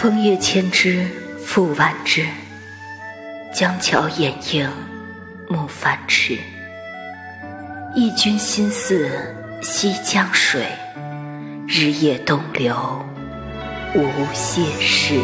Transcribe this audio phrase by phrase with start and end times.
[0.00, 1.06] 风月千枝
[1.44, 2.24] 复万枝，
[3.52, 4.66] 江桥掩映
[5.46, 6.38] 暮帆迟。
[7.94, 9.10] 忆君心似
[9.60, 10.64] 西江水，
[11.68, 12.74] 日夜东流
[13.94, 15.20] 无歇时。